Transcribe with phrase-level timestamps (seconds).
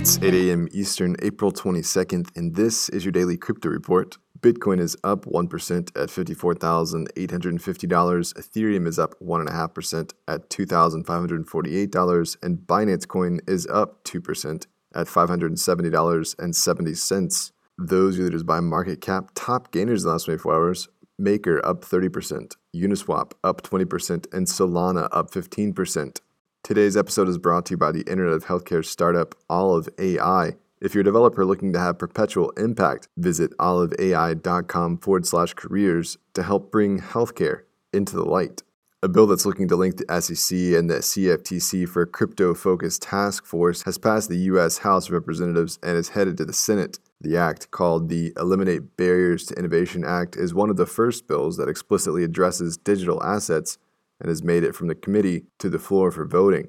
[0.00, 0.68] It's 8 a.m.
[0.72, 4.16] Eastern, April 22nd, and this is your daily crypto report.
[4.40, 8.32] Bitcoin is up 1% at $54,850.
[8.32, 12.36] Ethereum is up 1.5% at $2,548.
[12.42, 17.52] And Binance Coin is up 2% at $570.70.
[17.76, 20.88] Those leaders by market cap, top gainers in the last 24 hours.
[21.18, 26.20] Maker up 30%, Uniswap up 20%, and Solana up 15%.
[26.62, 30.52] Today's episode is brought to you by the Internet of Healthcare startup Olive AI.
[30.80, 36.42] If you're a developer looking to have perpetual impact, visit oliveai.com forward slash careers to
[36.42, 37.62] help bring healthcare
[37.92, 38.62] into the light.
[39.02, 43.02] A bill that's looking to link the SEC and the CFTC for a crypto focused
[43.02, 44.78] task force has passed the U.S.
[44.78, 46.98] House of Representatives and is headed to the Senate.
[47.22, 51.56] The act, called the Eliminate Barriers to Innovation Act, is one of the first bills
[51.56, 53.78] that explicitly addresses digital assets
[54.20, 56.68] and has made it from the committee to the floor for voting.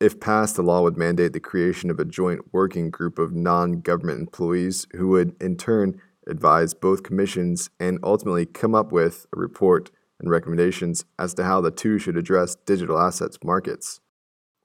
[0.00, 3.80] If passed, the law would mandate the creation of a joint working group of non
[3.80, 9.38] government employees who would, in turn, advise both commissions and ultimately come up with a
[9.38, 14.00] report and recommendations as to how the two should address digital assets markets.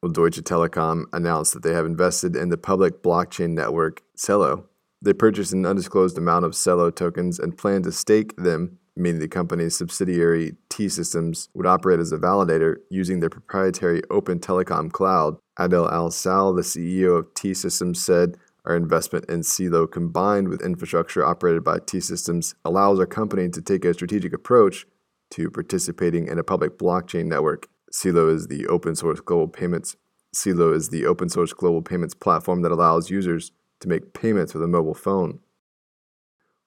[0.01, 4.65] Well, Deutsche Telekom announced that they have invested in the public blockchain network Celo.
[5.01, 9.27] They purchased an undisclosed amount of Celo tokens and plan to stake them meaning the
[9.27, 10.55] company's subsidiary
[10.87, 15.37] Systems would operate as a validator using their proprietary Open Telecom Cloud.
[15.57, 20.61] Adel Al Saleh, the CEO of T Systems, said, Our investment in Celo combined with
[20.61, 24.85] infrastructure operated by T Systems allows our company to take a strategic approach
[25.31, 27.67] to participating in a public blockchain network.
[27.91, 29.95] Celo is the open source global payments
[30.35, 34.63] Celo is the open source global payments platform that allows users to make payments with
[34.63, 35.39] a mobile phone.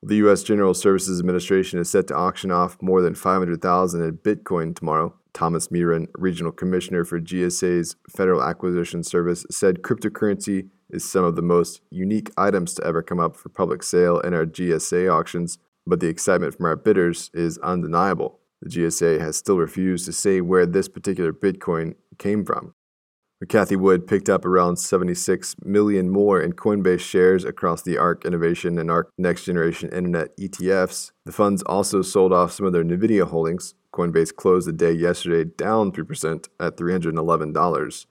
[0.03, 0.43] The U.S.
[0.43, 5.15] General Services Administration is set to auction off more than 500,000 in Bitcoin tomorrow.
[5.35, 11.43] Thomas Meiron, regional commissioner for GSA's Federal Acquisition Service, said cryptocurrency is some of the
[11.43, 16.01] most unique items to ever come up for public sale in our GSA auctions, but
[16.01, 18.41] the excitement from our bidders is undeniable.
[18.63, 22.75] The GSA has still refused to say where this particular Bitcoin came from.
[23.47, 28.79] Cathie Wood picked up around 76 million more in Coinbase shares across the ARK Innovation
[28.79, 31.13] and ARK Next Generation Internet ETFs.
[31.25, 33.75] The funds also sold off some of their NVIDIA holdings.
[33.95, 38.07] Coinbase closed the day yesterday down 3% at $311.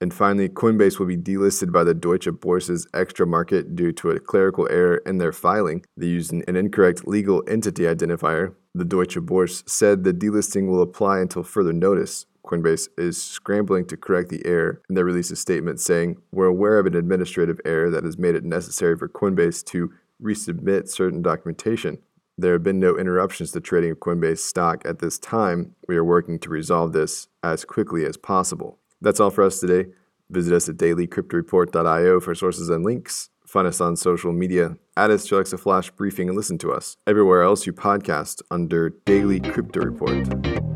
[0.00, 4.18] And finally, Coinbase will be delisted by the Deutsche Börse's Xetra market due to a
[4.18, 5.84] clerical error in their filing.
[5.96, 8.54] They used an incorrect legal entity identifier.
[8.74, 12.26] The Deutsche Börse said the delisting will apply until further notice.
[12.44, 16.78] Coinbase is scrambling to correct the error, and they released a statement saying, We're aware
[16.78, 21.98] of an administrative error that has made it necessary for Coinbase to resubmit certain documentation.
[22.36, 25.74] There have been no interruptions to trading of Coinbase stock at this time.
[25.86, 28.78] We are working to resolve this as quickly as possible.
[29.00, 29.90] That's all for us today.
[30.30, 33.30] Visit us at dailycryptoreport.io for sources and links.
[33.46, 34.76] Find us on social media.
[34.96, 38.90] Add us to Alexa Flash Briefing and listen to us everywhere else you podcast under
[38.90, 40.73] Daily Crypto Report.